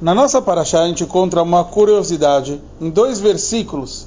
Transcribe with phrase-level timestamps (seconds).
[0.00, 4.06] Na nossa paraxá a gente encontra uma curiosidade em dois versículos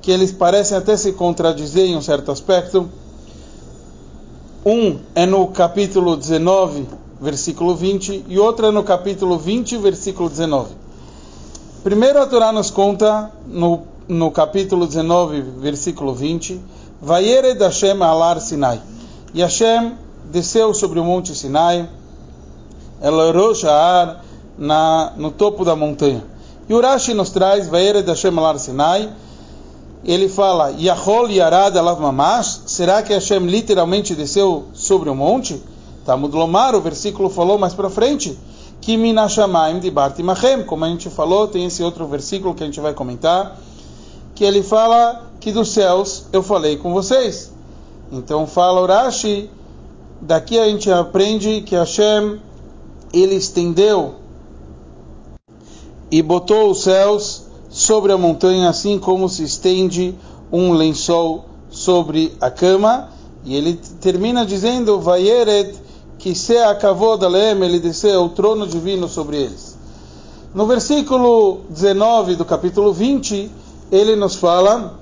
[0.00, 2.88] que eles parecem até se contradizer em um certo aspecto.
[4.64, 6.86] Um é no capítulo 19,
[7.20, 10.70] versículo 20, e outro é no capítulo 20, versículo 19.
[11.82, 16.60] Primeiro a Torá nos conta no, no capítulo 19, versículo 20,
[17.02, 18.80] Vayered Hashem alar Sinai.
[19.34, 19.94] E Hashem
[20.30, 21.88] desceu sobre o monte Sinai,
[23.02, 23.64] El Rosh
[24.58, 26.24] na no topo da montanha.
[26.68, 29.10] E Urashi nos traz Vayered Hashem alar Sinai.
[30.04, 32.62] Ele fala Yahol Yarad alav mamash.
[32.66, 35.62] Será que Hashem literalmente desceu sobre o monte?
[36.04, 38.38] Talmud Lomar, o versículo falou mais para frente
[38.84, 42.80] que minashamaim de Bartimachem, como a gente falou, tem esse outro versículo que a gente
[42.80, 43.58] vai comentar,
[44.34, 47.50] que ele fala que dos céus eu falei com vocês.
[48.12, 49.48] Então fala Urashi,
[50.20, 52.38] daqui a gente aprende que Hashem
[53.10, 54.16] ele estendeu
[56.10, 60.14] e botou os céus sobre a montanha, assim como se estende
[60.52, 63.08] um lençol sobre a cama.
[63.44, 65.74] E ele termina dizendo: Vayeret
[66.18, 69.76] que se acabou da leme, ele desceu o trono divino sobre eles.
[70.54, 73.50] No versículo 19 do capítulo 20,
[73.90, 74.98] ele nos fala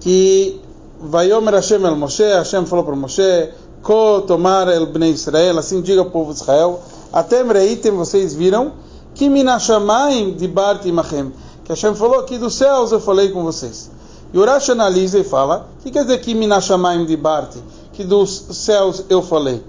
[0.00, 0.60] que
[1.00, 3.50] Vayomer Hashem el Moshe, Hashem falou para Moshe,
[3.82, 6.80] Ko tomar el Bnei Israel, assim diga o povo de Israel,
[7.12, 8.72] até Mreitem vocês viram,
[9.20, 11.30] que minashamaim de Barti Machem,
[11.62, 13.90] que Hashem falou que dos céus eu falei com vocês.
[14.32, 17.62] E Urash analisa e fala, o que quer dizer que minashamaim de Barti?
[17.92, 19.62] Que dos céus eu falei.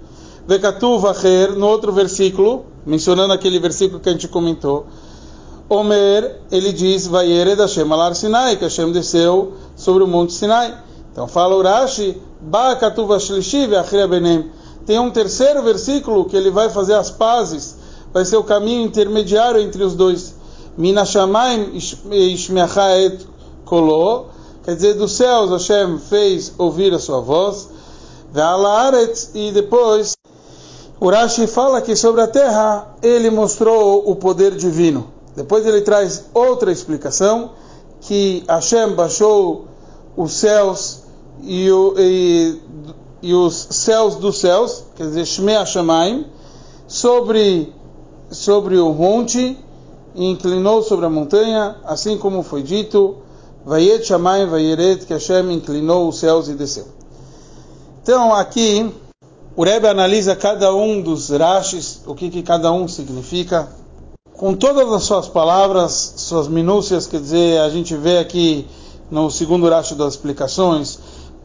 [0.48, 4.86] Vekatuv Acher, no outro versículo, mencionando aquele versículo que a gente comentou,
[5.68, 10.78] Omer, ele diz, Vayered Hashem alar Sinai, que Hashem desceu sobre o monte Sinai.
[11.12, 13.68] Então fala Urashi, Ba Katuv Ashlishi
[14.10, 14.50] Benem.
[14.86, 17.81] Tem um terceiro versículo que ele vai fazer as pazes,
[18.14, 20.36] vai ser o caminho intermediário entre os dois.
[20.78, 21.78] Minashamaim
[22.12, 23.28] Ishmeachaet
[23.66, 24.28] Kolo,
[24.64, 27.70] quer dizer, dos céus Hashem fez ouvir a sua voz,
[28.34, 30.16] Ve'alaret, e depois
[31.02, 35.08] Urashi fala que sobre a terra ele mostrou o poder divino.
[35.36, 37.52] Depois ele traz outra explicação,
[38.02, 39.66] que Hashem baixou
[40.16, 41.04] os céus
[41.42, 42.60] e, e,
[43.22, 45.56] e os céus dos céus, quer dizer, Shmei
[46.88, 47.74] sobre,
[48.32, 49.58] sobre o monte,
[50.16, 53.18] e inclinou sobre a montanha, assim como foi dito,
[53.66, 56.88] Vayet Shamayim Vayeret, que Hashem inclinou os céus e desceu.
[58.02, 58.92] Então aqui,
[59.56, 63.70] o Rebbe analisa cada um dos rashis, o que, que cada um significa,
[64.34, 68.68] com todas as suas palavras, suas minúcias, quer dizer, a gente vê aqui
[69.12, 70.98] no segundo Rashi das explicações,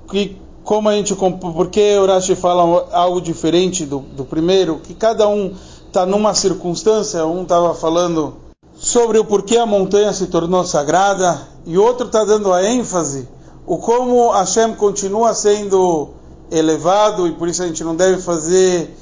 [0.09, 5.29] que como a gente, porque o Rashi fala algo diferente do, do primeiro, que cada
[5.29, 5.55] um
[5.97, 8.35] está numa circunstância, um estava falando
[8.75, 13.27] sobre o porquê a montanha se tornou sagrada, e outro está dando a ênfase,
[13.67, 16.11] o como Hashem continua sendo
[16.51, 18.95] elevado, e por isso a gente não deve fazer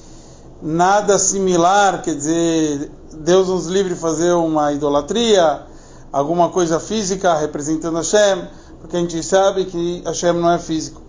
[0.62, 5.62] nada similar, quer dizer, Deus nos livre de fazer uma idolatria,
[6.12, 8.46] alguma coisa física representando Hashem,
[8.80, 11.02] porque a gente sabe que Hashem não é físico.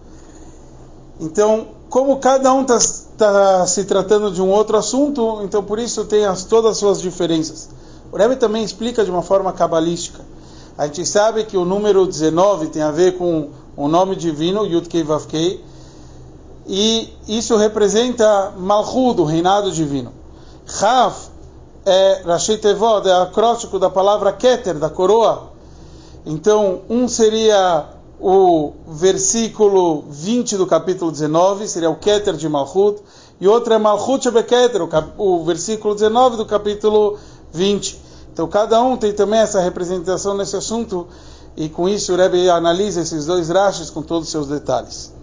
[1.19, 2.79] Então, como cada um está
[3.17, 7.01] tá se tratando de um outro assunto, então por isso tem as, todas as suas
[7.01, 7.69] diferenças.
[8.11, 10.23] O Rebbe também explica de uma forma cabalística.
[10.77, 14.87] A gente sabe que o número 19 tem a ver com o nome divino, Yud
[14.89, 15.63] Kei Vav Kei,
[16.67, 20.11] e isso representa Malchud, o reinado divino.
[20.65, 21.13] Chav
[21.85, 25.51] é Rashi Tevod, é acróstico da palavra Keter, da coroa.
[26.25, 27.85] Então, um seria
[28.19, 33.01] o versículo 20 do capítulo 19, seria o Keter de Malchut,
[33.39, 34.81] e outro é Malchut Shebeketer,
[35.17, 37.17] o versículo 19 do capítulo
[37.51, 37.99] 20.
[38.33, 41.07] Então, cada um tem também essa representação nesse assunto,
[41.55, 45.14] e com isso o Rebbe analisa esses dois rachos com todos os seus detalhes.